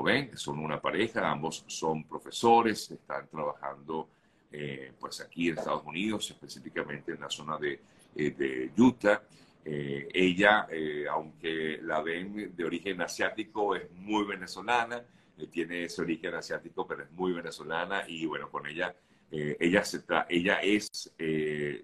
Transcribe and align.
como 0.00 0.04
ven, 0.04 0.36
son 0.36 0.58
una 0.60 0.80
pareja, 0.80 1.30
ambos 1.30 1.64
son 1.66 2.04
profesores, 2.04 2.90
están 2.90 3.28
trabajando 3.28 4.08
eh, 4.50 4.92
pues 4.98 5.20
aquí 5.20 5.50
en 5.50 5.58
Estados 5.58 5.84
Unidos, 5.84 6.30
específicamente 6.30 7.12
en 7.12 7.20
la 7.20 7.28
zona 7.28 7.58
de, 7.58 7.80
eh, 8.16 8.30
de 8.30 8.70
Utah. 8.78 9.22
Eh, 9.62 10.08
ella, 10.12 10.66
aunque 11.10 11.80
la 11.82 12.00
ven 12.00 12.56
de 12.56 12.64
origen 12.64 13.02
asiático, 13.02 13.76
es 13.76 13.90
muy 13.92 14.24
venezolana, 14.24 15.04
tiene 15.52 15.84
ese 15.84 16.00
origen 16.00 16.34
asiático, 16.34 16.86
pero 16.86 17.02
es 17.02 17.10
muy 17.10 17.32
venezolana 17.32 18.04
y 18.08 18.24
bueno, 18.24 18.50
con 18.50 18.66
ella, 18.66 18.94
ella, 19.30 19.84
se 19.84 20.02
ella 20.30 20.60
es 20.62 21.12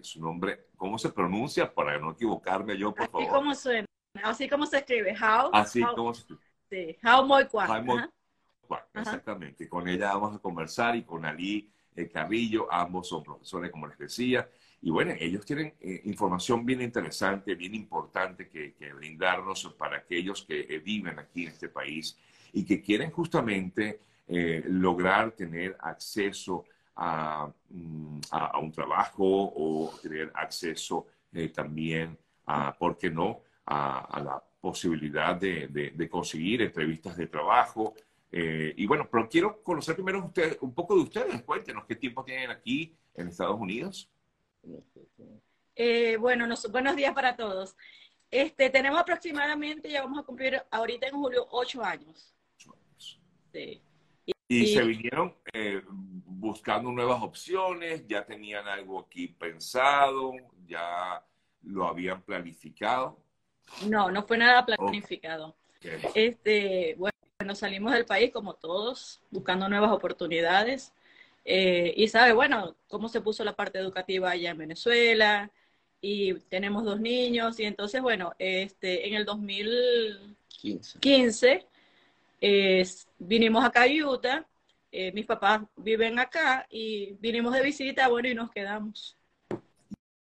su 0.00 0.20
nombre, 0.22 0.68
¿cómo 0.76 0.98
se 0.98 1.10
pronuncia? 1.10 1.72
Para 1.72 1.98
no 1.98 2.12
equivocarme 2.12 2.78
yo, 2.78 2.94
por 2.94 3.10
favor. 3.10 3.22
Así 3.22 3.30
como 3.30 3.54
suena, 3.54 3.86
así 4.22 4.48
como 4.48 4.64
se 4.64 4.78
escribe, 4.78 5.12
how. 5.12 5.50
Así 5.52 5.82
como 5.94 6.14
se 6.14 6.20
escribe. 6.22 6.45
Sí, 6.70 6.96
Exactamente. 8.94 9.68
Con 9.68 9.86
ella 9.88 10.14
vamos 10.14 10.36
a 10.36 10.38
conversar 10.38 10.96
y 10.96 11.02
con 11.04 11.24
Ali 11.24 11.70
Carrillo, 12.12 12.70
ambos 12.70 13.08
son 13.08 13.22
profesores, 13.22 13.70
como 13.70 13.86
les 13.86 13.98
decía. 13.98 14.48
Y 14.82 14.90
bueno, 14.90 15.14
ellos 15.18 15.44
tienen 15.44 15.74
eh, 15.80 16.02
información 16.04 16.64
bien 16.66 16.82
interesante, 16.82 17.54
bien 17.54 17.74
importante 17.74 18.48
que, 18.48 18.74
brindarnos 18.94 19.74
para 19.78 19.98
aquellos 19.98 20.42
que 20.42 20.60
eh, 20.60 20.78
viven 20.78 21.18
aquí 21.18 21.44
en 21.44 21.48
este 21.48 21.68
país 21.68 22.18
y 22.52 22.64
que 22.64 22.82
quieren 22.82 23.10
justamente 23.10 24.00
eh, 24.28 24.62
lograr 24.66 25.32
tener 25.32 25.76
acceso 25.80 26.64
a, 26.96 27.50
mm, 27.70 28.20
un 28.60 28.72
trabajo 28.72 29.24
o 29.24 29.92
tener 30.02 30.30
acceso 30.34 31.06
también 31.54 32.16
a, 32.46 32.72
¿por 32.72 32.96
qué 32.96 33.10
no?, 33.10 33.42
a, 33.66 34.22
la 34.24 34.42
posibilidad 34.68 35.36
de 35.36 36.08
conseguir 36.10 36.62
entrevistas 36.62 37.16
de 37.16 37.26
trabajo, 37.26 37.94
eh, 38.38 38.74
y 38.76 38.86
bueno, 38.86 39.08
pero 39.10 39.28
quiero 39.28 39.62
conocer 39.62 39.94
primero 39.94 40.24
usted, 40.24 40.58
un 40.60 40.74
poco 40.74 40.94
de 40.94 41.02
ustedes. 41.02 41.42
Cuéntenos 41.42 41.84
qué 41.86 41.96
tiempo 41.96 42.24
tienen 42.24 42.50
aquí 42.50 42.94
en 43.14 43.28
Estados 43.28 43.58
Unidos. 43.58 44.10
Eh, 45.74 46.16
bueno, 46.18 46.46
buenos 46.70 46.96
días 46.96 47.14
para 47.14 47.36
todos. 47.36 47.76
Este, 48.30 48.70
tenemos 48.70 49.00
aproximadamente, 49.00 49.90
ya 49.90 50.02
vamos 50.02 50.18
a 50.18 50.22
cumplir 50.24 50.60
ahorita 50.70 51.08
en 51.08 51.14
julio, 51.14 51.46
ocho 51.50 51.82
años. 51.82 52.34
Ocho 52.56 52.74
años. 52.74 53.20
Sí. 53.52 53.80
Y, 54.48 54.74
se 54.74 54.82
vinieron 54.82 55.34
eh, 55.52 55.82
buscando 55.88 56.90
nuevas 56.92 57.22
opciones, 57.22 58.06
ya 58.06 58.24
tenían 58.24 58.66
algo 58.68 59.00
aquí 59.00 59.28
pensado, 59.28 60.32
ya 60.66 61.24
lo 61.62 61.86
habían 61.86 62.22
planificado. 62.22 63.18
No, 63.86 64.10
no 64.10 64.22
fue 64.22 64.38
nada 64.38 64.64
planificado. 64.64 65.54
Este, 66.14 66.94
bueno, 66.98 67.12
bueno, 67.38 67.54
salimos 67.54 67.92
del 67.92 68.06
país 68.06 68.32
como 68.32 68.54
todos, 68.54 69.20
buscando 69.30 69.68
nuevas 69.68 69.92
oportunidades. 69.92 70.92
Eh, 71.44 71.92
y 71.96 72.08
sabe, 72.08 72.32
bueno, 72.32 72.74
cómo 72.88 73.08
se 73.08 73.20
puso 73.20 73.44
la 73.44 73.54
parte 73.54 73.78
educativa 73.78 74.30
allá 74.30 74.50
en 74.50 74.58
Venezuela. 74.58 75.50
Y 76.00 76.34
tenemos 76.48 76.84
dos 76.84 77.00
niños. 77.00 77.60
Y 77.60 77.64
entonces, 77.64 78.02
bueno, 78.02 78.34
este, 78.38 79.06
en 79.08 79.14
el 79.14 79.24
2015 79.24 81.66
vinimos 83.18 83.64
acá 83.64 83.84
a 83.84 83.86
Utah. 83.86 84.46
Eh, 84.92 85.12
mis 85.12 85.26
papás 85.26 85.62
viven 85.76 86.18
acá 86.18 86.66
y 86.70 87.12
vinimos 87.20 87.52
de 87.52 87.62
visita, 87.62 88.08
bueno, 88.08 88.28
y 88.28 88.34
nos 88.34 88.50
quedamos. 88.50 89.16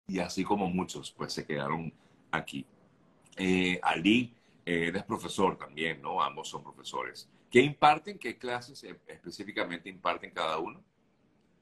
Y 0.07 0.19
así 0.19 0.43
como 0.43 0.67
muchos, 0.67 1.11
pues 1.11 1.33
se 1.33 1.45
quedaron 1.45 1.93
aquí. 2.31 2.65
Eh, 3.37 3.79
Ali, 3.81 4.33
eh, 4.65 4.87
eres 4.87 5.03
profesor 5.03 5.57
también, 5.57 6.01
¿no? 6.01 6.21
Ambos 6.21 6.49
son 6.49 6.63
profesores. 6.63 7.27
¿Qué 7.49 7.61
imparten? 7.61 8.17
¿Qué 8.17 8.37
clases 8.37 8.83
e-, 8.83 8.99
específicamente 9.07 9.89
imparten 9.89 10.31
cada 10.31 10.57
uno? 10.57 10.83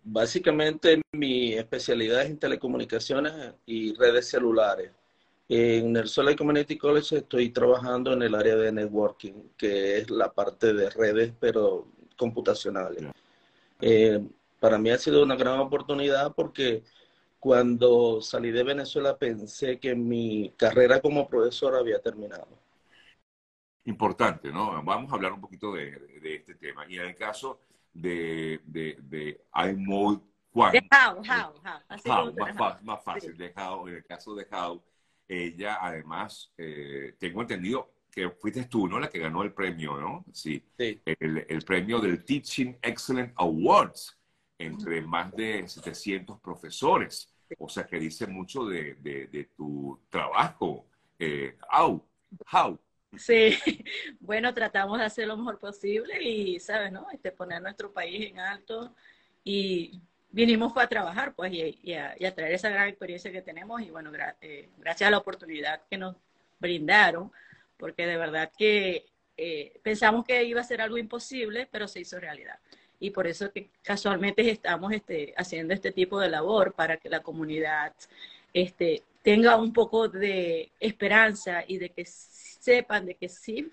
Básicamente 0.03 1.01
mi 1.13 1.53
especialidad 1.53 2.23
es 2.23 2.29
en 2.29 2.37
telecomunicaciones 2.37 3.53
y 3.65 3.93
redes 3.95 4.29
celulares. 4.29 4.91
En 5.47 5.95
el 5.95 6.07
Solar 6.07 6.35
Community 6.35 6.77
College 6.77 7.17
estoy 7.17 7.49
trabajando 7.49 8.13
en 8.13 8.21
el 8.21 8.35
área 8.35 8.55
de 8.55 8.71
networking, 8.71 9.49
que 9.57 9.97
es 9.97 10.09
la 10.09 10.31
parte 10.31 10.73
de 10.73 10.89
redes, 10.89 11.33
pero 11.39 11.87
computacionales. 12.17 13.05
Eh, 13.81 14.21
para 14.59 14.77
mí 14.77 14.89
ha 14.89 14.97
sido 14.97 15.23
una 15.23 15.35
gran 15.35 15.59
oportunidad 15.59 16.33
porque 16.33 16.83
cuando 17.43 18.21
salí 18.21 18.51
de 18.51 18.63
Venezuela 18.63 19.17
pensé 19.17 19.77
que 19.77 19.93
mi 19.95 20.53
carrera 20.55 21.01
como 21.01 21.27
profesor 21.27 21.75
había 21.75 21.99
terminado 22.01 22.47
importante, 23.83 24.49
¿no? 24.49 24.81
Vamos 24.81 25.11
a 25.11 25.15
hablar 25.15 25.33
un 25.33 25.41
poquito 25.41 25.73
de, 25.73 25.99
este 26.23 26.55
tema. 26.55 26.85
Y 26.87 26.95
en 26.95 27.07
el 27.07 27.15
caso 27.15 27.59
de, 27.91 28.61
de, 28.63 28.97
de 29.01 29.41
Juan. 30.53 30.71
De 30.71 30.87
How, 30.89 31.17
How, 31.17 31.53
How. 32.05 32.33
más, 32.55 32.81
más, 32.81 33.03
fácil, 33.03 33.35
de 33.35 33.53
How. 33.57 33.89
En 33.89 33.95
el 33.95 34.05
caso 34.05 34.33
de 34.35 34.47
How, 34.49 34.81
ella 35.27 35.79
además, 35.81 36.49
eh, 36.57 37.17
tengo 37.19 37.41
entendido 37.41 37.91
que 38.09 38.29
fuiste 38.29 38.63
tú, 38.65 38.87
¿no? 38.87 39.01
La 39.01 39.09
que 39.09 39.19
ganó 39.19 39.43
el 39.43 39.51
premio, 39.51 39.97
¿no? 39.97 40.23
Sí. 40.31 40.63
El, 40.77 41.45
el, 41.49 41.61
premio 41.63 41.99
del 41.99 42.23
Teaching 42.23 42.77
Excellent 42.81 43.33
Awards 43.35 44.17
entre 44.59 45.01
más 45.01 45.35
de 45.35 45.67
700 45.67 46.39
profesores. 46.39 47.32
O 47.59 47.69
sea, 47.69 47.85
que 47.85 47.99
dice 47.99 48.27
mucho 48.27 48.65
de, 48.65 48.95
de, 48.95 49.49
tu 49.55 49.99
trabajo. 50.09 50.85
Eh, 51.19 51.55
how, 51.71 52.03
how, 52.51 52.79
Sí, 53.17 53.55
bueno, 54.19 54.53
tratamos 54.53 54.99
de 54.99 55.05
hacer 55.05 55.27
lo 55.27 55.37
mejor 55.37 55.59
posible 55.59 56.21
y, 56.21 56.59
¿sabes, 56.59 56.91
no? 56.91 57.07
Este, 57.11 57.31
poner 57.31 57.61
nuestro 57.61 57.91
país 57.91 58.31
en 58.31 58.39
alto 58.39 58.95
y 59.43 60.01
vinimos 60.31 60.73
para 60.73 60.89
trabajar, 60.89 61.33
pues, 61.35 61.53
y, 61.53 61.93
a, 61.93 62.15
traer 62.35 62.53
esa 62.53 62.69
gran 62.69 62.87
experiencia 62.87 63.31
que 63.31 63.41
tenemos 63.41 63.81
y, 63.81 63.91
bueno, 63.91 64.11
eh, 64.41 64.69
gracias 64.77 65.07
a 65.07 65.11
la 65.11 65.19
oportunidad 65.19 65.81
que 65.89 65.97
nos 65.97 66.15
brindaron, 66.59 67.31
porque 67.77 68.07
de 68.07 68.17
verdad 68.17 68.51
que 68.57 69.05
eh, 69.37 69.79
pensamos 69.83 70.25
que 70.25 70.43
iba 70.43 70.61
a 70.61 70.63
ser 70.63 70.81
algo 70.81 70.97
imposible, 70.97 71.67
pero 71.71 71.87
se 71.87 71.99
hizo 71.99 72.19
realidad. 72.19 72.59
Y 73.03 73.09
por 73.09 73.27
eso 73.27 73.51
que 73.51 73.69
casualmente 73.81 74.49
estamos 74.49 74.93
este, 74.93 75.33
haciendo 75.35 75.73
este 75.73 75.91
tipo 75.91 76.21
de 76.21 76.29
labor 76.29 76.71
para 76.71 76.95
que 76.95 77.09
la 77.09 77.21
comunidad 77.21 77.93
este, 78.53 79.03
tenga 79.21 79.57
un 79.57 79.73
poco 79.73 80.07
de 80.07 80.71
esperanza 80.79 81.65
y 81.67 81.79
de 81.79 81.89
que 81.89 82.05
sepan 82.05 83.05
de 83.05 83.15
que 83.15 83.27
sí, 83.27 83.69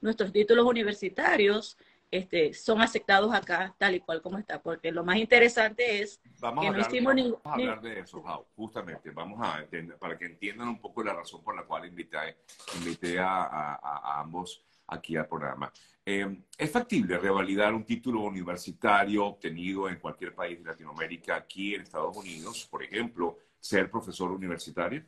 nuestros 0.00 0.32
títulos 0.32 0.66
universitarios 0.66 1.78
este, 2.10 2.52
son 2.54 2.80
aceptados 2.82 3.32
acá 3.32 3.72
tal 3.78 3.94
y 3.94 4.00
cual 4.00 4.20
como 4.20 4.38
está, 4.38 4.60
porque 4.60 4.90
lo 4.90 5.04
más 5.04 5.16
interesante 5.16 6.02
es 6.02 6.20
vamos 6.40 6.64
que 6.64 6.70
no 6.72 6.78
hicimos 6.80 7.14
ningún... 7.14 7.38
Vamos 7.44 7.60
a 7.60 7.62
hablar 7.62 7.82
de 7.82 8.00
eso, 8.00 8.48
justamente, 8.56 9.10
vamos 9.10 9.38
a 9.40 9.60
entender, 9.60 9.96
para 9.96 10.18
que 10.18 10.26
entiendan 10.26 10.66
un 10.66 10.80
poco 10.80 11.04
la 11.04 11.14
razón 11.14 11.40
por 11.44 11.54
la 11.54 11.62
cual 11.62 11.86
invité, 11.86 12.36
invité 12.74 13.20
a, 13.20 14.18
ambos 14.18 14.60
aquí 14.92 15.16
al 15.16 15.26
programa. 15.26 15.72
Eh, 16.04 16.26
¿Es 16.58 16.70
factible 16.70 17.16
revalidar 17.18 17.74
un 17.74 17.84
título 17.84 18.20
universitario 18.22 19.24
obtenido 19.24 19.88
en 19.88 20.00
cualquier 20.00 20.34
país 20.34 20.58
de 20.58 20.70
Latinoamérica 20.70 21.36
aquí 21.36 21.74
en 21.74 21.82
Estados 21.82 22.16
Unidos, 22.16 22.66
por 22.70 22.82
ejemplo, 22.82 23.38
ser 23.60 23.90
profesor 23.90 24.32
universitario? 24.32 25.04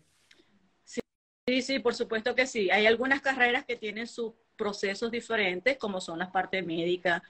Sí, 0.84 1.61
sí, 1.61 1.78
por 1.78 1.95
supuesto 1.95 2.34
que 2.34 2.47
sí. 2.47 2.71
Hay 2.71 2.87
algunas 2.87 3.21
carreras 3.21 3.65
que 3.65 3.77
tienen 3.77 4.06
sus 4.06 4.33
procesos 4.56 5.11
diferentes, 5.11 5.77
como 5.77 6.01
son 6.01 6.19
las 6.19 6.31
partes 6.31 6.65
médicas. 6.65 7.22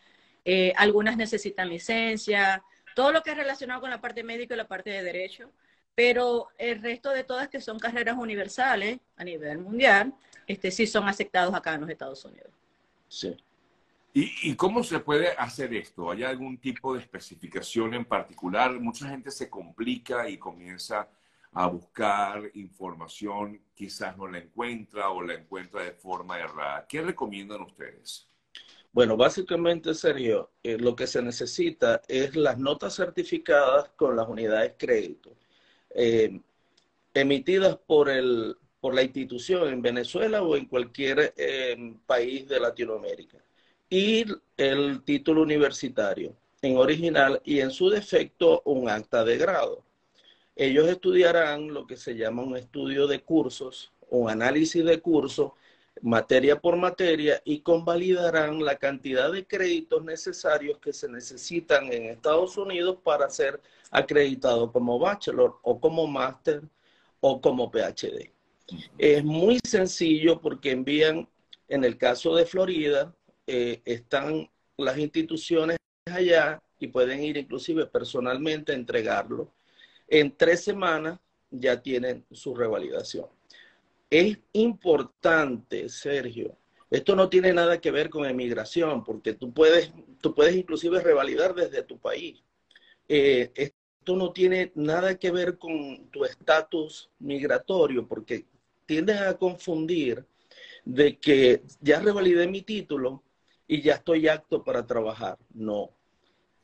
Eh, 0.45 0.73
algunas 0.77 1.17
necesitan 1.17 1.69
licencia, 1.69 2.63
todo 2.95 3.13
lo 3.13 3.23
que 3.23 3.31
es 3.31 3.37
relacionado 3.37 3.81
con 3.81 3.91
la 3.91 4.01
parte 4.01 4.23
médica 4.23 4.55
y 4.55 4.59
la 4.59 4.69
parte 4.69 4.91
de 4.91 5.03
derecho. 5.03 5.51
Pero 5.94 6.49
el 6.59 6.82
resto 6.82 7.10
de 7.10 7.25
todas 7.25 7.49
que 7.49 7.60
son 7.60 7.78
carreras 7.78 8.16
universales 8.16 8.99
a 9.16 9.25
nivel 9.25 9.59
mundial, 9.59 10.15
este, 10.47 10.71
sí 10.71 10.87
son 10.87 11.09
aceptados 11.09 11.55
acá 11.55 11.75
en 11.75 11.82
los 11.82 11.91
Estados 11.91 12.25
Unidos. 12.25 12.50
Sí. 13.09 13.37
¿Y, 14.12 14.50
¿Y, 14.50 14.55
cómo 14.55 14.84
se 14.84 15.00
puede 15.00 15.31
hacer 15.31 15.75
esto? 15.75 16.11
¿Hay 16.11 16.23
algún 16.23 16.58
tipo 16.58 16.94
de 16.94 17.00
especificación 17.00 17.94
en 17.94 18.05
particular? 18.05 18.73
Mucha 18.73 19.08
gente 19.08 19.31
se 19.31 19.50
complica 19.50 20.29
y 20.29 20.38
comienza 20.38 21.08
a 21.55 21.69
buscar 21.69 22.50
información, 22.55 23.61
quizás 23.75 24.17
no 24.17 24.26
la 24.26 24.38
encuentra 24.38 25.11
o 25.11 25.23
la 25.23 25.35
encuentra 25.35 25.82
de 25.82 25.93
forma 25.93 26.38
errada. 26.38 26.85
¿Qué 26.88 27.00
recomiendan 27.00 27.62
ustedes? 27.62 28.29
Bueno, 28.93 29.17
básicamente, 29.17 29.94
Sergio, 29.94 30.52
eh, 30.62 30.79
lo 30.79 30.94
que 30.94 31.06
se 31.06 31.23
necesita 31.23 32.02
es 32.08 32.37
las 32.37 32.58
notas 32.58 32.94
certificadas 32.94 33.90
con 33.97 34.17
las 34.17 34.29
unidades 34.29 34.75
crédito, 34.76 35.37
eh, 35.94 36.41
emitidas 37.14 37.76
por, 37.87 38.11
el, 38.11 38.56
por 38.81 38.94
la 38.94 39.02
institución 39.02 39.69
en 39.69 39.81
Venezuela 39.81 40.43
o 40.43 40.56
en 40.56 40.67
cualquier 40.67 41.32
eh, 41.37 41.94
país 42.06 42.49
de 42.49 42.61
Latinoamérica, 42.61 43.38
y 43.88 44.25
el 44.56 45.02
título 45.05 45.43
universitario 45.43 46.37
en 46.62 46.76
original 46.76 47.41
y 47.44 47.61
en 47.61 47.70
su 47.70 47.91
defecto 47.91 48.62
un 48.64 48.88
acta 48.88 49.25
de 49.25 49.38
grado. 49.38 49.85
Ellos 50.56 50.88
estudiarán 50.88 51.73
lo 51.73 51.87
que 51.87 51.97
se 51.97 52.14
llama 52.14 52.43
un 52.43 52.56
estudio 52.56 53.06
de 53.06 53.20
cursos, 53.20 53.93
un 54.08 54.31
análisis 54.31 54.85
de 54.85 55.00
cursos 55.00 55.52
materia 56.02 56.61
por 56.61 56.76
materia 56.76 57.41
y 57.44 57.61
convalidarán 57.61 58.64
la 58.64 58.76
cantidad 58.76 59.32
de 59.32 59.46
créditos 59.46 60.05
necesarios 60.05 60.79
que 60.79 60.93
se 60.93 61.08
necesitan 61.08 61.93
en 61.93 62.06
Estados 62.06 62.56
Unidos 62.56 62.99
para 63.02 63.31
ser 63.31 63.61
acreditado 63.91 64.70
como 64.73 64.99
bachelor 64.99 65.58
o 65.62 65.81
como 65.81 66.06
máster 66.06 66.62
o 67.20 67.41
como 67.41 67.70
PhD. 67.70 68.31
Es 68.99 69.25
muy 69.25 69.58
sencillo 69.64 70.41
porque 70.41 70.73
envían, 70.73 71.29
en 71.69 71.85
el 71.85 71.97
caso 71.97 72.35
de 72.35 72.47
Florida, 72.47 73.14
eh, 73.47 73.81
están 73.85 74.50
las 74.76 74.99
instituciones 74.99 75.76
allá 76.06 76.62
y 76.79 76.88
pueden 76.88 77.23
ir 77.23 77.37
inclusive 77.37 77.87
personalmente 77.87 78.73
a 78.73 78.75
entregarlo. 78.75 79.52
En 80.08 80.37
tres 80.37 80.64
semanas 80.64 81.19
ya 81.50 81.81
tienen 81.81 82.25
su 82.31 82.55
revalidación. 82.55 83.26
Es 84.14 84.38
importante, 84.52 85.88
Sergio, 85.88 86.56
esto 86.88 87.16
no 87.16 87.28
tiene 87.28 87.52
nada 87.52 87.81
que 87.81 87.90
ver 87.90 88.11
con 88.11 88.25
emigración, 88.25 89.02
porque 89.02 89.32
tú 89.32 89.52
puedes, 89.52 89.93
tú 90.20 90.37
puedes 90.37 90.55
inclusive 90.55 91.00
revalidar 91.00 91.52
desde 91.52 91.82
tu 91.82 91.99
país. 91.99 92.40
Eh, 93.08 93.50
esto 93.56 94.14
no 94.14 94.32
tiene 94.32 94.70
nada 94.76 95.19
que 95.19 95.32
ver 95.32 95.58
con 95.58 96.08
tu 96.12 96.25
estatus 96.25 97.11
migratorio, 97.19 98.06
porque 98.06 98.46
tienden 98.87 99.19
a 99.19 99.34
confundir 99.34 100.25
de 100.84 101.19
que 101.19 101.62
ya 101.81 101.99
revalidé 101.99 102.46
mi 102.46 102.62
título 102.62 103.25
y 103.66 103.82
ya 103.82 103.94
estoy 103.94 104.28
apto 104.28 104.62
para 104.62 104.87
trabajar. 104.87 105.38
No. 105.52 105.90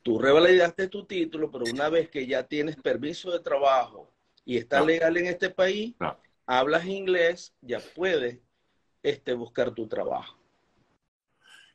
Tú 0.03 0.19
revalidaste 0.19 0.87
tu 0.87 1.03
título, 1.03 1.51
pero 1.51 1.65
una 1.69 1.89
vez 1.89 2.09
que 2.09 2.25
ya 2.25 2.47
tienes 2.47 2.77
permiso 2.77 3.29
de 3.29 3.41
trabajo 3.41 4.09
y 4.45 4.55
estás 4.55 4.85
legal 4.85 5.17
en 5.17 5.25
este 5.27 5.49
país, 5.49 5.93
hablas 6.59 6.85
inglés, 6.85 7.55
ya 7.61 7.79
puedes 7.79 8.39
este, 9.01 9.33
buscar 9.33 9.71
tu 9.71 9.87
trabajo. 9.87 10.37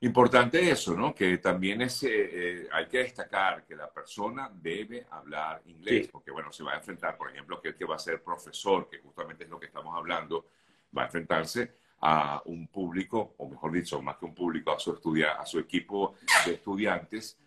Importante 0.00 0.70
eso, 0.70 0.94
¿no? 0.94 1.14
Que 1.14 1.38
también 1.38 1.80
es, 1.80 2.02
eh, 2.02 2.08
eh, 2.10 2.68
hay 2.70 2.86
que 2.86 2.98
destacar 2.98 3.64
que 3.64 3.74
la 3.74 3.90
persona 3.90 4.50
debe 4.52 5.06
hablar 5.10 5.62
inglés, 5.64 6.08
porque 6.12 6.30
bueno, 6.30 6.52
se 6.52 6.62
va 6.62 6.74
a 6.74 6.76
enfrentar, 6.76 7.16
por 7.16 7.30
ejemplo, 7.30 7.60
que 7.62 7.68
el 7.68 7.74
que 7.74 7.86
va 7.86 7.96
a 7.96 7.98
ser 7.98 8.22
profesor, 8.22 8.86
que 8.90 8.98
justamente 8.98 9.44
es 9.44 9.50
lo 9.50 9.58
que 9.58 9.66
estamos 9.66 9.96
hablando, 9.96 10.50
va 10.96 11.02
a 11.02 11.06
enfrentarse 11.06 11.78
a 12.02 12.42
un 12.44 12.68
público, 12.68 13.34
o 13.38 13.48
mejor 13.48 13.72
dicho, 13.72 14.02
más 14.02 14.18
que 14.18 14.26
un 14.26 14.34
público, 14.34 14.72
a 14.72 14.78
su, 14.78 14.92
estudia, 14.92 15.40
a 15.40 15.46
su 15.46 15.58
equipo 15.58 16.16
de 16.44 16.52
estudiantes, 16.52 17.38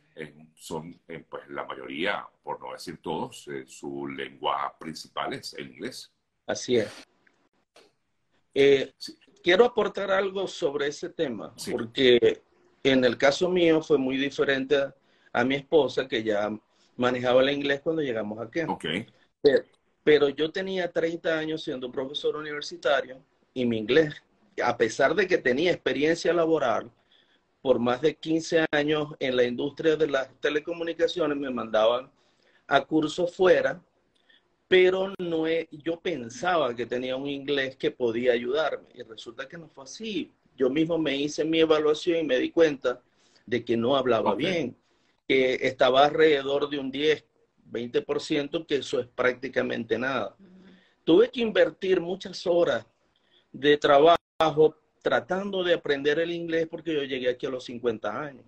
son 0.55 0.99
pues 1.29 1.47
la 1.49 1.63
mayoría, 1.63 2.27
por 2.43 2.59
no 2.59 2.73
decir 2.73 2.97
todos, 2.97 3.47
eh, 3.47 3.65
su 3.67 4.07
lengua 4.07 4.75
principal 4.77 5.33
es 5.33 5.53
el 5.53 5.69
inglés. 5.69 6.11
Así 6.47 6.77
es. 6.77 7.07
Eh, 8.61 8.91
quiero 9.41 9.63
aportar 9.63 10.11
algo 10.11 10.45
sobre 10.45 10.87
ese 10.87 11.07
tema, 11.07 11.55
porque 11.71 12.41
en 12.83 13.05
el 13.05 13.17
caso 13.17 13.47
mío 13.47 13.81
fue 13.81 13.97
muy 13.97 14.17
diferente 14.17 14.75
a, 15.31 15.45
mi 15.45 15.55
esposa, 15.55 16.09
que 16.09 16.21
ya 16.21 16.51
manejaba 16.97 17.41
el 17.41 17.51
inglés 17.51 17.79
cuando 17.79 18.01
llegamos 18.01 18.37
aquí. 18.37 18.59
Okay. 18.67 19.07
Pero, 19.41 19.63
pero, 20.03 20.27
yo 20.27 20.51
tenía 20.51 20.91
30 20.91 21.39
años 21.39 21.63
siendo 21.63 21.89
profesor 21.89 22.35
universitario 22.35 23.23
y 23.53 23.65
mi 23.65 23.77
inglés, 23.77 24.13
a 24.61 24.75
pesar 24.75 25.15
de 25.15 25.25
que 25.25 25.37
tenía 25.37 25.71
experiencia 25.71 26.33
laboral, 26.33 26.91
por 27.61 27.79
más 27.79 28.01
de 28.01 28.13
15 28.13 28.65
años 28.71 29.15
en 29.19 29.37
la 29.37 29.45
industria 29.45 29.95
de 29.95 30.07
las 30.07 30.29
telecomunicaciones, 30.41 31.37
me 31.37 31.49
mandaban 31.49 32.11
a 32.67 32.83
cursos 32.83 33.33
fuera 33.33 33.81
pero 34.69 35.11
no 35.17 35.45
yo 35.71 35.99
pensaba 35.99 36.75
que 36.75 36.85
tenía 36.85 37.15
un 37.15 37.27
inglés 37.27 37.75
que 37.75 37.89
podía 37.89 38.33
ayudarme 38.33 38.87
y 38.93 39.01
resulta 39.01 39.47
que 39.49 39.57
no 39.57 39.67
fue 39.67 39.83
así. 39.83 40.31
Yo 40.55 40.69
mismo 40.69 40.99
me 40.99 41.15
hice 41.17 41.43
mi 41.43 41.59
evaluación 41.59 42.19
y 42.19 42.23
me 42.23 42.37
di 42.37 42.51
cuenta 42.51 43.01
de 43.47 43.65
que 43.65 43.75
no 43.75 43.95
hablaba 43.95 44.35
bien, 44.35 44.77
que 45.27 45.55
estaba 45.55 46.05
alrededor 46.05 46.69
de 46.69 46.77
un 46.77 46.91
10, 46.91 47.25
20%, 47.71 48.67
que 48.67 48.75
eso 48.75 48.99
es 48.99 49.07
prácticamente 49.07 49.97
nada. 49.97 50.35
Tuve 51.03 51.31
que 51.31 51.41
invertir 51.41 51.99
muchas 51.99 52.45
horas 52.45 52.85
de 53.51 53.75
trabajo 53.75 54.19
tratando 55.01 55.63
de 55.63 55.73
aprender 55.73 56.19
el 56.19 56.29
inglés 56.29 56.67
porque 56.69 56.93
yo 56.93 57.01
llegué 57.01 57.27
aquí 57.27 57.47
a 57.47 57.49
los 57.49 57.63
50 57.63 58.21
años. 58.21 58.45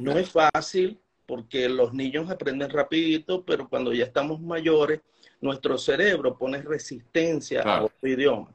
No 0.00 0.12
es 0.12 0.30
fácil 0.30 0.98
porque 1.26 1.68
los 1.68 1.92
niños 1.92 2.30
aprenden 2.30 2.70
rapidito, 2.70 3.44
pero 3.44 3.68
cuando 3.68 3.92
ya 3.92 4.04
estamos 4.04 4.40
mayores, 4.40 5.00
nuestro 5.40 5.78
cerebro 5.78 6.36
pone 6.36 6.62
resistencia 6.62 7.62
a 7.62 7.84
otro 7.84 8.08
idioma. 8.08 8.54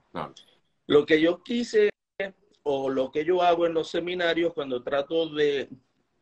Lo 0.88 1.06
que 1.06 1.22
yo 1.22 1.44
quise 1.44 1.90
o 2.64 2.90
lo 2.90 3.12
que 3.12 3.26
yo 3.26 3.42
hago 3.42 3.66
en 3.66 3.74
los 3.74 3.90
seminarios 3.90 4.54
cuando 4.54 4.84
trato 4.84 5.30
de 5.30 5.70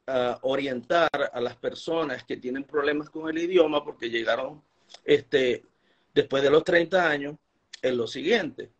ah, 0.08 0.40
orientar 0.44 1.10
a 1.34 1.42
las 1.42 1.56
personas 1.58 2.24
que 2.24 2.38
tienen 2.38 2.64
problemas 2.64 3.10
con 3.10 3.30
el 3.30 3.38
idioma 3.38 3.84
porque 3.84 4.10
llegaron 4.10 4.62
este, 5.04 5.64
después 6.14 6.44
de 6.44 6.50
los 6.50 6.64
30 6.64 7.10
años, 7.10 7.36
es 7.82 7.94
lo 7.94 8.08
siguiente. 8.08 8.72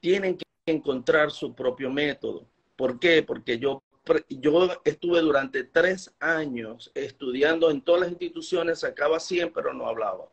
Tienen 0.00 0.36
que 0.36 0.44
encontrar 0.66 1.30
su 1.30 1.54
propio 1.54 1.90
método. 1.90 2.46
¿Por 2.76 2.98
qué? 2.98 3.22
Porque 3.22 3.58
yo, 3.58 3.82
yo 4.28 4.68
estuve 4.84 5.20
durante 5.20 5.64
tres 5.64 6.14
años 6.20 6.90
estudiando 6.94 7.70
en 7.70 7.80
todas 7.80 8.02
las 8.02 8.10
instituciones, 8.10 8.80
sacaba 8.80 9.20
100, 9.20 9.52
pero 9.52 9.72
no 9.72 9.86
hablaba 9.86 10.28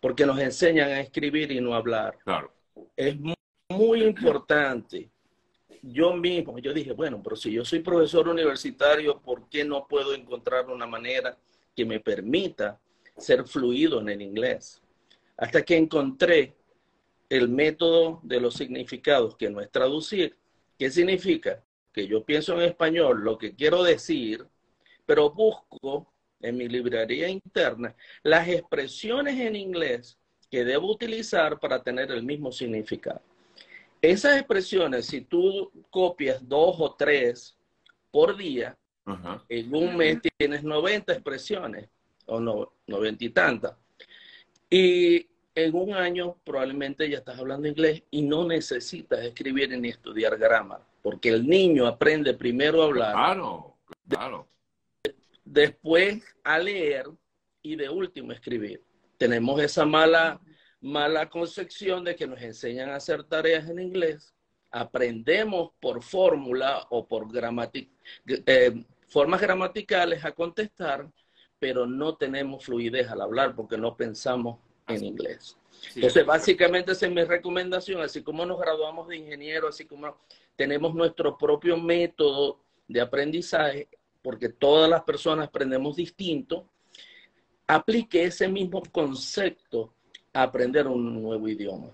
porque 0.00 0.26
nos 0.26 0.38
enseñan 0.38 0.90
a 0.90 1.00
escribir 1.00 1.50
y 1.52 1.60
no 1.60 1.74
hablar. 1.74 2.18
Claro. 2.24 2.52
Es 2.96 3.16
muy, 3.68 4.02
importante. 4.02 5.10
Yo 5.82 6.14
mismo, 6.14 6.58
yo 6.58 6.72
dije, 6.72 6.92
bueno, 6.92 7.20
pero 7.22 7.36
si 7.36 7.52
yo 7.52 7.64
soy 7.64 7.80
profesor 7.80 8.28
universitario, 8.28 9.20
¿por 9.20 9.48
qué 9.48 9.64
no 9.64 9.86
puedo 9.86 10.14
encontrar 10.14 10.68
una 10.68 10.86
manera 10.86 11.36
que 11.76 11.84
me 11.84 12.00
permita 12.00 12.80
ser 13.16 13.46
fluido 13.46 14.00
en 14.00 14.08
el 14.08 14.22
inglés? 14.22 14.80
Hasta 15.36 15.62
que 15.62 15.76
encontré 15.76 16.54
el 17.28 17.48
método 17.48 18.20
de 18.22 18.40
los 18.40 18.54
significados, 18.54 19.36
que 19.36 19.50
no 19.50 19.60
es 19.60 19.70
traducir. 19.70 20.36
¿Qué 20.78 20.90
significa? 20.90 21.62
Que 21.98 22.06
yo 22.06 22.22
pienso 22.22 22.54
en 22.54 22.60
español 22.60 23.24
lo 23.24 23.36
que 23.36 23.56
quiero 23.56 23.82
decir, 23.82 24.46
pero 25.04 25.32
busco 25.32 26.06
en 26.40 26.56
mi 26.56 26.68
librería 26.68 27.28
interna 27.28 27.92
las 28.22 28.46
expresiones 28.46 29.40
en 29.40 29.56
inglés 29.56 30.16
que 30.48 30.64
debo 30.64 30.92
utilizar 30.92 31.58
para 31.58 31.82
tener 31.82 32.12
el 32.12 32.22
mismo 32.22 32.52
significado. 32.52 33.20
Esas 34.00 34.36
expresiones, 34.36 35.06
si 35.06 35.22
tú 35.22 35.72
copias 35.90 36.48
dos 36.48 36.76
o 36.78 36.94
tres 36.94 37.56
por 38.12 38.36
día, 38.36 38.78
en 39.48 39.74
un 39.74 39.96
mes 39.96 40.18
tienes 40.38 40.62
90 40.62 41.14
expresiones, 41.14 41.88
o 42.26 42.38
no, 42.38 42.74
90 42.86 43.24
y 43.24 43.30
tantas. 43.30 43.74
Y 44.70 45.26
en 45.52 45.74
un 45.74 45.94
año 45.94 46.36
probablemente 46.44 47.10
ya 47.10 47.18
estás 47.18 47.40
hablando 47.40 47.66
inglés 47.66 48.04
y 48.12 48.22
no 48.22 48.46
necesitas 48.46 49.18
escribir 49.18 49.76
ni 49.76 49.88
estudiar 49.88 50.38
grammar, 50.38 50.86
porque 51.10 51.30
el 51.30 51.46
niño 51.46 51.86
aprende 51.86 52.34
primero 52.34 52.82
a 52.82 52.86
hablar. 52.86 53.12
Claro, 53.12 53.78
claro 54.08 54.48
después 55.52 56.22
a 56.44 56.58
leer 56.58 57.06
y 57.62 57.76
de 57.76 57.88
último 57.88 58.32
escribir. 58.32 58.82
Tenemos 59.16 59.60
esa 59.60 59.84
mala, 59.84 60.40
mala 60.80 61.28
concepción 61.28 62.04
de 62.04 62.14
que 62.14 62.26
nos 62.26 62.40
enseñan 62.40 62.90
a 62.90 62.96
hacer 62.96 63.24
tareas 63.24 63.68
en 63.68 63.80
inglés, 63.80 64.34
aprendemos 64.70 65.70
por 65.80 66.02
fórmula 66.02 66.86
o 66.90 67.06
por 67.06 67.26
eh, 68.26 68.84
formas 69.08 69.40
gramaticales 69.40 70.24
a 70.24 70.32
contestar, 70.32 71.10
pero 71.58 71.86
no 71.86 72.16
tenemos 72.16 72.64
fluidez 72.64 73.08
al 73.08 73.22
hablar 73.22 73.54
porque 73.56 73.78
no 73.78 73.96
pensamos 73.96 74.60
en 74.86 75.04
inglés. 75.04 75.56
Entonces, 75.94 76.26
básicamente 76.26 76.92
esa 76.92 77.06
es 77.06 77.12
mi 77.12 77.24
recomendación, 77.24 78.02
así 78.02 78.22
como 78.22 78.44
nos 78.44 78.60
graduamos 78.60 79.08
de 79.08 79.16
ingeniero, 79.16 79.68
así 79.68 79.86
como 79.86 80.18
tenemos 80.58 80.92
nuestro 80.92 81.38
propio 81.38 81.76
método 81.76 82.64
de 82.88 83.00
aprendizaje, 83.00 83.88
porque 84.20 84.48
todas 84.48 84.90
las 84.90 85.04
personas 85.04 85.46
aprendemos 85.46 85.94
distinto, 85.94 86.68
aplique 87.68 88.24
ese 88.24 88.48
mismo 88.48 88.82
concepto 88.90 89.94
a 90.32 90.42
aprender 90.42 90.88
un 90.88 91.22
nuevo 91.22 91.48
idioma. 91.48 91.90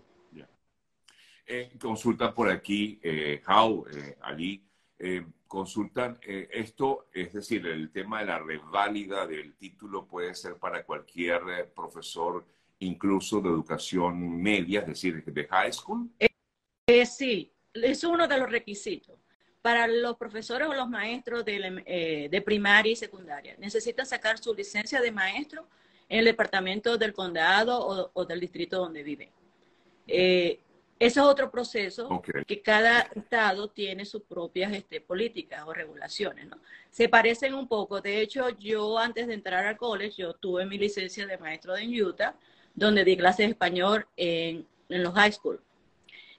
Eh, 1.47 1.73
consultan 1.78 2.33
por 2.33 2.49
aquí, 2.49 2.99
eh, 3.02 3.42
How, 3.47 3.85
eh, 3.92 4.16
Ali, 4.23 4.64
eh, 4.99 5.26
consultan 5.47 6.18
esto, 6.23 7.09
es 7.12 7.35
decir, 7.35 7.66
el 7.66 7.92
tema 7.92 8.21
de 8.21 8.26
la 8.26 8.38
reválida 8.38 9.26
del 9.26 9.56
título 9.56 10.06
puede 10.06 10.35
ser 10.35 10.56
para 10.56 10.87
cualquier 10.87 11.71
profesor, 11.76 12.47
incluso 12.78 13.42
de 13.42 13.50
educación 13.50 14.40
media, 14.40 14.80
es 14.80 14.87
decir, 14.87 15.23
de 15.23 15.47
high 15.49 15.73
school. 15.73 16.11
sí, 17.04 17.53
es 17.75 18.04
uno 18.04 18.26
de 18.28 18.38
los 18.38 18.50
requisitos 18.50 19.16
para 19.61 19.87
los 19.87 20.16
profesores 20.16 20.69
o 20.69 20.75
los 20.75 20.88
maestros 20.88 21.43
eh, 21.47 22.28
de, 22.31 22.43
primaria 22.43 22.93
y 22.93 22.97
secundaria. 22.97 23.57
Necesitan 23.59 24.04
sacar 24.04 24.38
su 24.38 24.54
licencia 24.54 25.00
de 25.00 25.11
maestro 25.11 25.66
en 26.09 26.19
el 26.19 26.26
departamento 26.26 26.99
del 26.99 27.12
condado 27.12 28.11
o, 28.12 28.25
del 28.26 28.40
distrito 28.40 28.76
donde 28.76 29.02
viven. 29.02 29.31
Eh, 30.07 30.61
Ese 30.99 31.21
es 31.21 31.26
otro 31.26 31.50
proceso 31.50 32.23
que 32.47 32.61
cada 32.61 33.00
estado 33.14 33.69
tiene 33.69 34.04
sus 34.04 34.23
propias 34.23 34.71
este, 34.73 35.00
políticas 35.00 35.62
o 35.66 35.73
regulaciones, 35.73 36.47
¿no? 36.47 36.59
Se 36.90 37.09
parecen 37.09 37.54
un 37.54 37.66
poco. 37.66 38.02
De 38.02 38.21
hecho, 38.21 38.50
yo 38.50 38.99
antes 38.99 39.26
de 39.26 39.35
entrar 39.35 39.64
al 39.64 39.78
college, 39.78 40.23
yo 40.23 40.35
tuve 40.35 40.66
mi 40.66 40.76
licencia 40.76 41.26
de 41.26 41.38
maestro 41.38 41.75
en 41.75 41.90
Utah, 42.02 42.37
donde 42.75 43.02
di 43.02 43.16
clases 43.16 43.47
de 43.47 43.52
español 43.52 44.07
en, 44.16 44.66
en 44.90 45.02
los 45.02 45.14
high 45.14 45.33
school. 45.33 45.59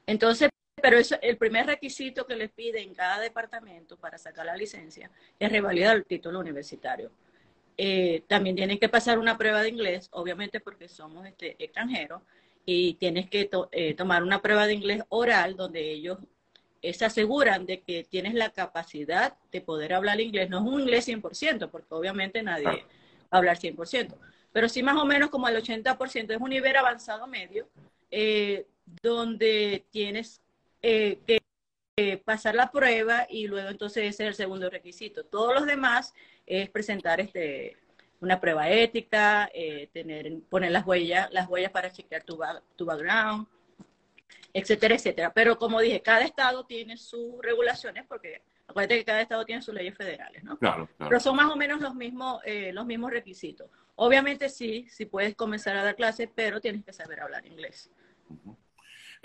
Entonces, 0.05 0.49
pero 0.81 0.97
eso, 0.97 1.15
el 1.21 1.37
primer 1.37 1.65
requisito 1.65 2.27
que 2.27 2.35
les 2.35 2.51
pide 2.51 2.81
en 2.81 2.93
cada 2.93 3.19
departamento 3.19 3.97
para 3.97 4.17
sacar 4.17 4.45
la 4.45 4.55
licencia 4.55 5.09
es 5.39 5.51
revalidar 5.51 5.95
el 5.95 6.05
título 6.05 6.39
universitario. 6.39 7.11
Eh, 7.77 8.23
también 8.27 8.55
tienen 8.55 8.77
que 8.77 8.89
pasar 8.89 9.19
una 9.19 9.37
prueba 9.37 9.61
de 9.61 9.69
inglés, 9.69 10.09
obviamente 10.11 10.59
porque 10.59 10.87
somos 10.87 11.25
este, 11.25 11.55
extranjeros, 11.63 12.21
y 12.65 12.95
tienes 12.95 13.29
que 13.29 13.49
eh, 13.71 13.93
tomar 13.93 14.23
una 14.23 14.41
prueba 14.41 14.67
de 14.67 14.73
inglés 14.73 15.03
oral 15.09 15.55
donde 15.55 15.91
ellos 15.91 16.17
eh, 16.81 16.93
se 16.93 17.05
aseguran 17.05 17.65
de 17.65 17.81
que 17.81 18.03
tienes 18.03 18.33
la 18.33 18.49
capacidad 18.51 19.35
de 19.51 19.61
poder 19.61 19.93
hablar 19.93 20.19
inglés. 20.19 20.49
No 20.49 20.59
es 20.59 20.65
un 20.65 20.81
inglés 20.81 21.07
100%, 21.07 21.69
porque 21.69 21.93
obviamente 21.93 22.43
nadie 22.43 22.65
va 22.65 22.77
a 23.31 23.37
hablar 23.37 23.57
100%, 23.57 24.15
pero 24.51 24.69
sí 24.69 24.83
más 24.83 24.97
o 24.97 25.05
menos 25.05 25.29
como 25.29 25.47
el 25.47 25.55
80%. 25.55 26.31
Es 26.31 26.41
un 26.41 26.49
nivel 26.49 26.75
avanzado 26.75 27.27
medio 27.27 27.67
donde 29.01 29.83
tienes 29.89 30.41
que 30.85 32.17
pasar 32.25 32.55
la 32.55 32.71
prueba 32.71 33.25
y 33.29 33.47
luego 33.47 33.69
entonces 33.69 34.03
ese 34.03 34.23
es 34.23 34.29
el 34.29 34.35
segundo 34.35 34.69
requisito. 34.69 35.25
Todos 35.25 35.53
los 35.53 35.65
demás 35.65 36.13
es 36.45 36.69
presentar 36.69 37.19
este 37.19 37.77
una 38.19 38.39
prueba 38.39 38.69
ética, 38.69 39.49
eh, 39.53 39.89
tener, 39.93 40.39
poner 40.49 40.71
las 40.71 40.85
huellas, 40.85 41.31
las 41.31 41.47
huellas 41.47 41.71
para 41.71 41.91
chequear 41.91 42.23
tu, 42.23 42.39
tu 42.75 42.85
background, 42.85 43.47
etcétera, 44.53 44.95
etcétera. 44.95 45.33
Pero 45.33 45.57
como 45.57 45.79
dije, 45.79 46.01
cada 46.01 46.23
estado 46.23 46.65
tiene 46.65 46.97
sus 46.97 47.41
regulaciones 47.41 48.05
porque 48.07 48.41
acuérdate 48.67 48.97
que 48.97 49.05
cada 49.05 49.21
estado 49.21 49.45
tiene 49.45 49.61
sus 49.61 49.73
leyes 49.75 49.95
federales, 49.95 50.43
¿no? 50.43 50.57
Claro, 50.57 50.89
Pero 50.97 51.19
son 51.19 51.35
más 51.35 51.51
o 51.51 51.55
menos 51.55 51.81
los 51.81 51.93
mismos, 51.93 52.41
eh, 52.45 52.71
los 52.73 52.85
mismos 52.85 53.11
requisitos. 53.11 53.69
Obviamente 53.95 54.49
sí, 54.49 54.87
sí 54.89 55.05
puedes 55.05 55.35
comenzar 55.35 55.75
a 55.77 55.83
dar 55.83 55.95
clases, 55.95 56.29
pero 56.33 56.59
tienes 56.59 56.83
que 56.83 56.93
saber 56.93 57.19
hablar 57.21 57.45
inglés. 57.45 57.91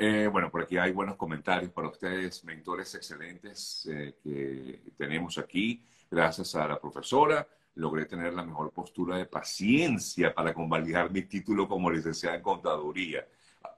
Eh, 0.02 0.26
bueno, 0.28 0.50
por 0.50 0.62
aquí 0.62 0.78
hay 0.78 0.92
buenos 0.92 1.16
comentarios 1.16 1.70
para 1.72 1.88
ustedes, 1.88 2.42
mentores 2.44 2.94
excelentes 2.94 3.86
que 4.22 4.80
tenemos 4.96 5.36
aquí. 5.36 5.84
Gracias 6.10 6.54
a 6.54 6.66
la 6.66 6.80
profesora 6.80 7.46
logré 7.74 8.06
tener 8.06 8.32
la 8.34 8.42
mejor 8.42 8.72
postura 8.72 9.16
de 9.16 9.26
paciencia 9.26 10.34
para 10.34 10.52
convalidar 10.52 11.10
mi 11.10 11.22
título 11.22 11.68
como 11.68 11.90
licenciada 11.90 12.36
en 12.36 12.42
contaduría. 12.42 13.26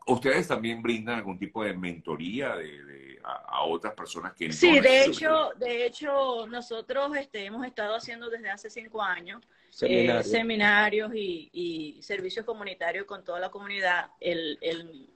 ¿Ustedes 0.06 0.48
también 0.48 0.82
brindan 0.82 1.18
algún 1.18 1.38
tipo 1.38 1.62
de 1.62 1.74
mentoría 1.74 2.56
de, 2.56 3.20
a, 3.22 3.62
otras 3.64 3.94
personas 3.94 4.32
que 4.34 4.52
Sí, 4.52 4.80
de 4.80 5.04
hecho, 5.04 5.52
de 5.56 5.86
hecho, 5.86 6.46
nosotros 6.48 7.16
este, 7.16 7.44
hemos 7.44 7.64
estado 7.64 7.94
haciendo 7.94 8.28
desde 8.28 8.50
hace 8.50 8.68
cinco 8.68 9.00
años 9.00 9.42
eh, 9.82 10.22
seminarios, 10.24 11.12
y, 11.14 11.98
servicios 12.02 12.44
comunitarios 12.44 13.06
con 13.06 13.24
toda 13.24 13.38
la 13.38 13.50
comunidad. 13.50 14.10
El, 14.18 14.58
el, 14.60 15.08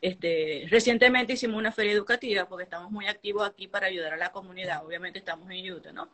este, 0.00 0.66
recientemente 0.70 1.34
hicimos 1.34 1.58
una 1.58 1.72
feria 1.72 1.92
educativa 1.92 2.48
porque 2.48 2.64
estamos 2.64 2.90
muy 2.90 3.06
activos 3.06 3.46
aquí 3.46 3.68
para 3.68 3.86
ayudar 3.86 4.14
a 4.14 4.16
la 4.16 4.32
comunidad. 4.32 4.84
Obviamente 4.84 5.18
estamos 5.18 5.50
en 5.50 5.72
Utah, 5.72 5.92
¿no? 5.92 6.10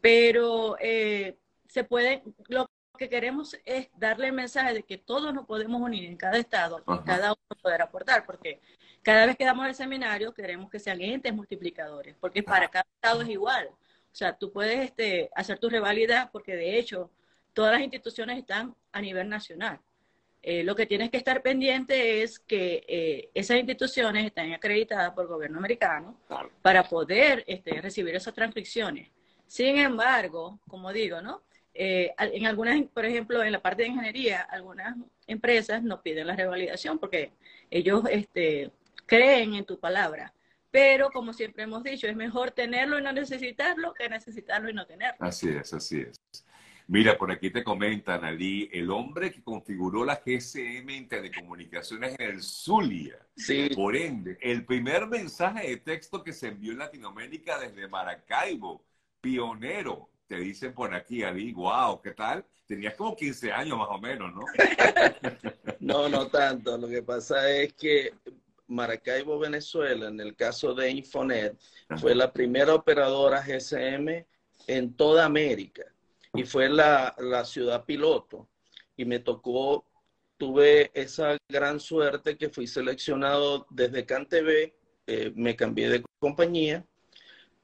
Pero 0.00 0.76
eh, 0.80 1.38
se 1.68 1.84
puede, 1.84 2.22
lo 2.48 2.68
que 2.98 3.08
queremos 3.08 3.56
es 3.64 3.88
darle 3.96 4.26
el 4.26 4.32
mensaje 4.32 4.74
de 4.74 4.82
que 4.82 4.98
todos 4.98 5.32
nos 5.32 5.46
podemos 5.46 5.80
unir 5.80 6.04
en 6.04 6.16
cada 6.16 6.36
estado 6.38 6.80
y 6.80 6.98
cada 7.04 7.32
uno 7.32 7.60
poder 7.62 7.82
aportar, 7.82 8.26
porque 8.26 8.60
cada 9.02 9.26
vez 9.26 9.36
que 9.36 9.44
damos 9.44 9.66
el 9.66 9.74
seminario 9.74 10.34
queremos 10.34 10.70
que 10.70 10.78
sean 10.78 11.00
entes 11.00 11.34
multiplicadores, 11.34 12.14
porque 12.20 12.42
para 12.42 12.68
cada 12.68 12.86
estado 12.94 13.22
es 13.22 13.28
igual. 13.28 13.68
O 13.68 14.14
sea, 14.14 14.36
tú 14.36 14.52
puedes 14.52 14.78
este, 14.80 15.30
hacer 15.34 15.58
tu 15.58 15.70
revalida 15.70 16.30
porque 16.30 16.54
de 16.54 16.78
hecho 16.78 17.10
todas 17.54 17.72
las 17.72 17.80
instituciones 17.80 18.38
están 18.38 18.76
a 18.92 19.00
nivel 19.00 19.28
nacional. 19.28 19.80
Eh, 20.44 20.64
lo 20.64 20.74
que 20.74 20.86
tienes 20.86 21.10
que 21.10 21.18
estar 21.18 21.40
pendiente 21.40 22.22
es 22.22 22.40
que 22.40 22.84
eh, 22.88 23.30
esas 23.32 23.58
instituciones 23.58 24.26
estén 24.26 24.52
acreditadas 24.52 25.12
por 25.12 25.24
el 25.24 25.28
gobierno 25.28 25.58
americano 25.58 26.18
para 26.62 26.82
poder 26.82 27.44
este, 27.46 27.80
recibir 27.80 28.16
esas 28.16 28.34
transcripciones. 28.34 29.08
Sin 29.46 29.78
embargo, 29.78 30.58
como 30.66 30.92
digo, 30.92 31.20
¿no? 31.20 31.42
Eh, 31.74 32.12
en 32.18 32.46
algunas, 32.46 32.82
por 32.92 33.04
ejemplo, 33.04 33.42
en 33.44 33.52
la 33.52 33.62
parte 33.62 33.82
de 33.82 33.90
ingeniería, 33.90 34.42
algunas 34.42 34.96
empresas 35.28 35.82
no 35.82 36.02
piden 36.02 36.26
la 36.26 36.34
revalidación 36.34 36.98
porque 36.98 37.32
ellos 37.70 38.02
este, 38.10 38.72
creen 39.06 39.54
en 39.54 39.64
tu 39.64 39.78
palabra. 39.78 40.34
Pero 40.72 41.10
como 41.10 41.32
siempre 41.32 41.64
hemos 41.64 41.84
dicho, 41.84 42.08
es 42.08 42.16
mejor 42.16 42.50
tenerlo 42.50 42.98
y 42.98 43.02
no 43.02 43.12
necesitarlo 43.12 43.94
que 43.94 44.08
necesitarlo 44.08 44.70
y 44.70 44.72
no 44.72 44.86
tenerlo. 44.86 45.18
Así 45.20 45.50
es, 45.50 45.72
así 45.72 46.00
es. 46.00 46.44
Mira, 46.92 47.16
por 47.16 47.32
aquí 47.32 47.48
te 47.48 47.64
comentan, 47.64 48.22
Ali, 48.22 48.68
el 48.70 48.90
hombre 48.90 49.32
que 49.32 49.42
configuró 49.42 50.04
la 50.04 50.20
GSM 50.22 50.90
en 50.90 51.08
telecomunicaciones 51.08 52.14
en 52.18 52.30
el 52.32 52.42
Zulia. 52.42 53.18
Sí. 53.34 53.70
Por 53.74 53.96
ende, 53.96 54.36
el 54.42 54.66
primer 54.66 55.06
mensaje 55.06 55.70
de 55.70 55.78
texto 55.78 56.22
que 56.22 56.34
se 56.34 56.48
envió 56.48 56.72
en 56.72 56.80
Latinoamérica 56.80 57.58
desde 57.58 57.88
Maracaibo, 57.88 58.84
pionero 59.22 60.10
te 60.26 60.36
dicen 60.36 60.74
por 60.74 60.94
aquí, 60.94 61.22
Ali, 61.22 61.54
wow, 61.54 61.98
¿qué 62.02 62.10
tal? 62.10 62.44
Tenías 62.66 62.94
como 62.94 63.16
15 63.16 63.50
años 63.50 63.78
más 63.78 63.88
o 63.88 63.98
menos, 63.98 64.30
¿no? 64.34 64.42
no, 65.80 66.10
no 66.10 66.26
tanto. 66.26 66.76
Lo 66.76 66.88
que 66.88 67.02
pasa 67.02 67.50
es 67.50 67.72
que 67.72 68.12
Maracaibo, 68.66 69.38
Venezuela, 69.38 70.08
en 70.08 70.20
el 70.20 70.36
caso 70.36 70.74
de 70.74 70.90
Infonet, 70.90 71.58
fue 71.98 72.14
la 72.14 72.30
primera 72.30 72.74
operadora 72.74 73.40
GSM 73.40 74.26
en 74.66 74.92
toda 74.94 75.24
América 75.24 75.91
y 76.34 76.44
fue 76.44 76.68
la, 76.68 77.14
ciudad 77.44 77.84
piloto. 77.84 78.48
Y 78.96 79.04
me 79.04 79.18
tocó, 79.18 79.86
tuve 80.36 80.90
esa 80.94 81.36
gran 81.48 81.80
suerte 81.80 82.36
que 82.36 82.48
fui 82.48 82.66
seleccionado 82.66 83.66
desde 83.70 84.06
CanTV, 84.06 84.74
eh, 85.06 85.32
me 85.34 85.56
cambié 85.56 85.88
de 85.88 86.04
compañía 86.18 86.84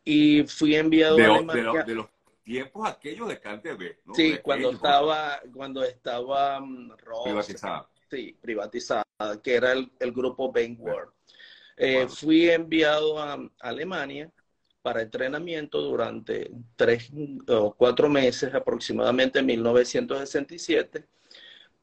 y 0.05 0.45
fui 0.45 0.75
enviado 0.75 1.19
a 1.19 1.37
Alemania. 1.37 1.85
de 1.85 1.95
los 1.95 2.09
tiempos 2.43 2.89
aquellos 2.89 3.29
de 3.29 3.39
CanTV, 3.39 3.99
¿no? 4.07 4.15
Sí, 4.15 4.39
cuando 4.43 4.71
estaba, 4.71 5.41
cuando 5.53 5.85
estaba 5.85 6.61
mm, 6.61 6.93
privatizada. 7.25 7.89
Sí, 8.11 8.39
privatizada, 8.41 9.05
que 9.43 9.55
era 9.55 9.73
el, 9.73 10.13
grupo 10.13 10.51
Bankward. 10.51 11.11
Eh, 11.77 12.09
fui 12.09 12.49
enviado 12.49 13.19
a, 13.21 13.39
Alemania 13.61 14.33
para 14.83 15.03
entrenamiento 15.03 15.81
durante 15.81 16.51
tres 16.77 17.11
o 17.49 17.75
cuatro 17.75 18.09
meses, 18.09 18.55
aproximadamente 18.55 19.41
en 19.41 19.47
1967, 19.47 21.07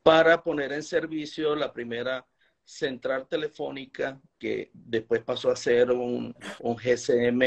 para 0.04 0.44
poner 0.44 0.72
en 0.74 0.84
servicio 0.84 1.56
la 1.56 1.74
primera 1.74 2.25
central 2.64 3.28
telefónica 3.28 4.20
que 4.40 4.72
después 4.74 5.24
pasó 5.24 5.52
a 5.52 5.56
ser 5.56 5.92
un, 5.92 6.36
un 6.60 6.75
GSM 6.75 7.42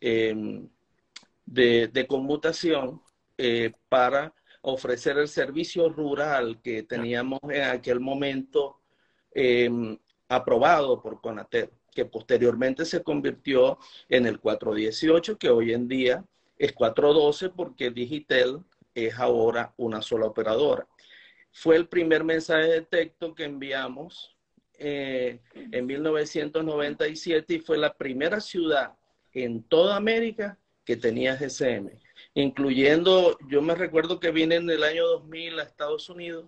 eh, 0.00 0.60
de, 1.46 2.06
conmutación 2.08 3.02
eh, 3.38 3.72
para 3.88 4.34
ofrecer 4.62 5.18
el 5.18 5.28
servicio 5.28 5.88
rural 5.88 6.60
que 6.62 6.82
teníamos 6.82 7.40
en 7.44 7.62
aquel 7.62 8.00
momento 8.00 8.80
em, 9.32 9.98
aprobado 10.28 11.00
por 11.02 11.20
Conatel, 11.20 11.70
que 11.94 12.04
posteriormente 12.04 12.84
se 12.84 13.02
convirtió 13.02 13.78
en 14.08 14.26
el 14.26 14.40
418, 14.40 15.38
que 15.38 15.50
hoy 15.50 15.72
en 15.72 15.88
día 15.88 16.24
es 16.58 16.72
412 16.72 17.50
porque 17.50 17.90
Digitel 17.90 18.60
es 18.94 19.18
ahora 19.18 19.72
una 19.76 20.02
sola 20.02 20.26
operadora. 20.26 20.86
Fue 21.52 21.76
el 21.76 21.88
primer 21.88 22.24
mensaje 22.24 22.68
de 22.68 22.82
texto 22.82 23.34
que 23.34 23.44
enviamos 23.44 24.36
eh, 24.78 25.40
en 25.54 25.86
1997 25.86 27.54
y 27.54 27.58
fue 27.60 27.78
la 27.78 27.94
primera 27.94 28.40
ciudad 28.40 28.94
en 29.32 29.62
toda 29.62 29.96
América 29.96 30.58
que 30.84 30.96
tenía 30.96 31.36
GSM, 31.36 31.90
incluyendo, 32.34 33.38
yo 33.48 33.62
me 33.62 33.74
recuerdo 33.74 34.20
que 34.20 34.30
vine 34.30 34.56
en 34.56 34.68
el 34.68 34.82
año 34.82 35.06
2000 35.06 35.60
a 35.60 35.62
Estados 35.62 36.08
Unidos 36.08 36.46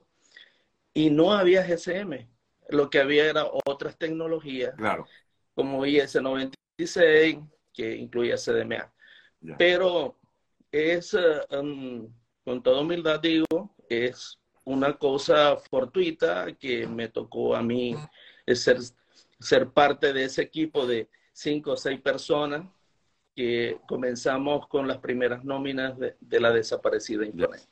y 0.93 1.11
no 1.11 1.33
había 1.33 1.67
GSM, 1.67 2.29
lo 2.69 2.91
que 2.91 2.99
había 2.99 3.27
era 3.27 3.47
otras 3.65 3.97
tecnologías, 3.97 4.75
claro. 4.77 5.07
Como 5.57 5.87
IS-96, 5.87 7.43
que 7.73 7.97
incluía 7.97 8.37
CDMA. 8.37 8.93
Pero 9.59 10.15
es, 10.71 11.17
um, 11.51 12.07
con 12.45 12.63
toda 12.63 12.83
humildad 12.83 13.21
digo, 13.21 13.75
es 13.89 14.39
una 14.65 14.93
cosa 14.93 15.57
fortuita 15.57 16.53
que 16.57 16.87
me 16.87 17.09
tocó 17.09 17.57
a 17.57 17.63
mí 17.63 17.97
ser, 18.47 18.79
ser 19.41 19.71
parte 19.71 20.13
de 20.13 20.25
ese 20.25 20.43
equipo 20.43 20.87
de 20.87 21.09
cinco 21.33 21.73
o 21.73 21.77
seis 21.77 22.01
personas 22.01 22.67
que 23.35 23.79
comenzamos 23.89 24.67
con 24.69 24.87
las 24.87 24.99
primeras 24.99 25.43
nóminas 25.43 25.95
de, 25.99 26.41
la 26.41 26.51
desaparecida 26.53 27.25
Internet. 27.25 27.67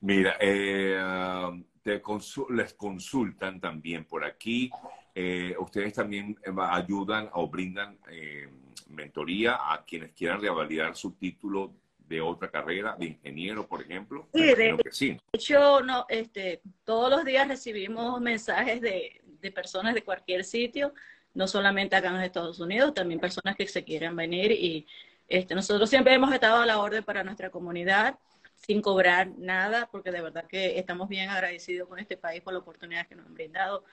Mira, 0.00 0.36
eh, 0.40 0.98
te 1.82 2.02
les 2.50 2.74
consultan 2.74 3.60
también 3.60 4.04
por 4.04 4.24
aquí. 4.24 4.70
Eh, 5.14 5.54
ustedes 5.58 5.94
también 5.94 6.36
eh, 6.44 6.50
ayudan 6.58 7.28
o 7.32 7.48
brindan 7.48 7.98
eh, 8.10 8.48
mentoría 8.88 9.58
a 9.72 9.84
quienes 9.84 10.12
quieran 10.12 10.40
revalidar 10.40 10.96
su 10.96 11.12
título 11.12 11.72
de 11.98 12.20
otra 12.20 12.50
carrera, 12.50 12.96
de 12.98 13.06
ingeniero, 13.06 13.66
por 13.66 13.82
ejemplo. 13.82 14.28
Sí, 14.34 14.54
de, 14.54 14.76
hecho, 15.32 15.80
no, 15.80 16.06
este, 16.08 16.60
todos 16.84 17.08
los 17.10 17.24
días 17.24 17.46
recibimos 17.46 18.20
mensajes 18.20 18.80
de, 18.80 19.20
de, 19.24 19.52
personas 19.52 19.94
de 19.94 20.02
cualquier 20.02 20.44
sitio, 20.44 20.92
no 21.34 21.46
solamente 21.46 21.94
acá 21.94 22.08
en 22.08 22.14
los 22.14 22.24
Estados 22.24 22.58
Unidos, 22.58 22.94
también 22.94 23.20
personas 23.20 23.54
que 23.54 23.68
se 23.68 23.84
quieran 23.84 24.16
venir 24.16 24.50
y 24.50 24.86
este, 25.28 25.54
nosotros 25.54 25.88
siempre 25.88 26.12
hemos 26.12 26.34
estado 26.34 26.56
a 26.56 26.66
la 26.66 26.80
orden 26.80 27.04
para 27.04 27.22
nuestra 27.22 27.50
comunidad 27.50 28.18
sin 28.56 28.82
cobrar 28.82 29.28
nada, 29.38 29.88
porque 29.90 30.10
de 30.10 30.20
verdad 30.20 30.46
que 30.46 30.78
estamos 30.78 31.08
bien 31.08 31.30
agradecidos 31.30 31.88
con 31.88 31.98
este 31.98 32.16
país 32.16 32.42
por 32.42 32.52
la 32.52 32.58
oportunidad 32.58 33.06
que 33.06 33.14
nos 33.14 33.26
han 33.26 33.34
brindado 33.34 33.84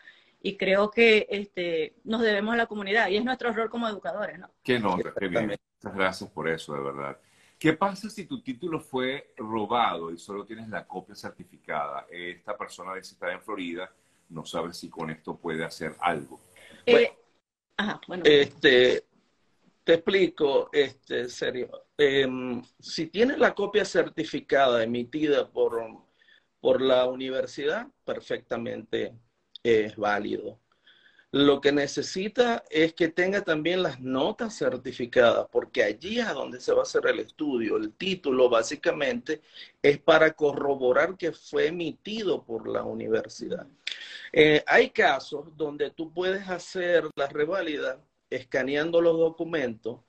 y 0.42 0.58
creo 0.58 0.92
que 0.92 1.28
este, 1.30 1.96
nos 2.04 2.22
debemos 2.22 2.54
a 2.54 2.58
la 2.58 2.68
comunidad 2.68 3.10
y 3.10 3.18
es 3.18 3.26
nuestro 3.26 3.52
rol 3.52 3.70
como 3.70 3.88
educadores, 3.88 4.40
¿no? 4.40 4.50
Qué 4.64 4.80
nota, 4.80 5.14
qué 5.18 5.28
bien. 5.28 5.56
Muchas 5.82 5.96
gracias 5.96 6.30
por 6.30 6.48
eso, 6.48 6.74
de 6.74 6.82
verdad. 6.82 7.20
¿Qué 7.58 7.74
pasa 7.74 8.10
si 8.10 8.26
tu 8.26 8.42
título 8.42 8.80
fue 8.80 9.34
robado 9.36 10.12
y 10.12 10.18
solo 10.20 10.46
tienes 10.46 10.70
la 10.70 10.86
copia 10.86 11.16
certificada? 11.16 12.06
Esta 12.10 12.56
persona 12.56 12.94
dice 12.94 13.14
está 13.14 13.32
en 13.32 13.42
Florida, 13.42 13.92
no 14.30 14.46
sabe 14.46 14.74
si 14.74 14.90
con 14.90 15.10
esto 15.10 15.38
puede 15.38 15.66
hacer 15.66 15.96
algo. 16.00 16.40
Eh, 16.86 17.12
ajá, 17.78 18.00
bueno. 18.08 18.24
Este, 18.26 19.06
te 19.84 19.94
explico, 19.96 20.70
este, 20.72 21.30
serio. 21.30 21.88
Em, 21.98 22.62
si 22.80 23.08
tienes 23.08 23.40
la 23.40 23.56
copia 23.56 23.86
certificada 23.86 24.84
emitida 24.84 25.50
por, 25.50 25.82
por 26.60 26.80
la 26.80 27.08
universidad, 27.08 27.88
perfectamente 28.06 29.16
es 29.64 29.96
válido. 29.96 30.60
Lo 31.32 31.60
que 31.60 31.72
necesita 31.74 32.64
es 32.70 32.94
que 32.94 33.10
tenga 33.10 33.44
también 33.44 33.84
las 33.84 34.00
notas 34.00 34.58
certificadas, 34.58 35.48
porque 35.52 35.84
allí 35.84 36.20
es 36.20 36.34
donde 36.34 36.62
se 36.62 36.72
va 36.74 36.80
a 36.80 36.84
hacer 36.84 37.06
el 37.08 37.20
estudio. 37.20 37.76
El 37.78 37.94
título 37.94 38.50
básicamente 38.50 39.42
es 39.82 40.00
para 40.00 40.32
corroborar 40.34 41.18
que 41.18 41.34
fue 41.34 41.68
emitido 41.68 42.44
por 42.46 42.68
la 42.68 42.84
universidad. 42.84 43.68
Eh, 44.32 44.64
hay 44.68 44.90
casos 44.92 45.56
donde 45.58 45.92
tú 45.92 46.14
puedes 46.14 46.48
hacer 46.50 47.10
la 47.16 47.28
reválida 47.28 48.02
escaneando 48.30 49.02
los 49.02 49.18
documentos, 49.18 50.00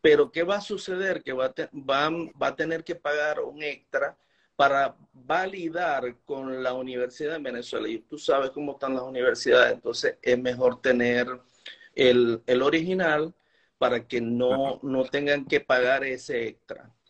pero 0.00 0.30
¿qué 0.30 0.42
va 0.42 0.56
a 0.56 0.60
suceder? 0.60 1.22
Que 1.22 1.32
va 1.32 1.52
va 1.72 2.46
a 2.48 2.56
tener 2.56 2.84
que 2.84 2.94
pagar 2.94 3.40
un 3.40 3.62
extra 3.62 4.16
para 4.56 4.96
validar 5.12 6.16
con 6.24 6.62
la 6.62 6.72
Universidad 6.72 7.34
de 7.34 7.42
Venezuela. 7.42 7.88
Y 7.88 7.98
tú 7.98 8.18
sabes 8.18 8.50
cómo 8.50 8.72
están 8.72 8.94
las 8.94 9.04
universidades, 9.04 9.74
entonces 9.74 10.18
es 10.22 10.38
mejor 10.38 10.80
tener 10.80 11.28
el, 11.94 12.42
el 12.46 12.62
original 12.62 13.34
para 13.78 14.06
que 14.06 14.20
no, 14.20 14.80
no 14.82 15.04
tengan 15.04 15.44
que 15.44 15.60
pagar 15.60 16.04
ese 16.04 16.48
extra. 16.48 16.95